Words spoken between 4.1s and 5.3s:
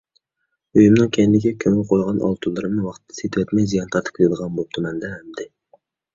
كېتىدىغان بوپتىمەن-دە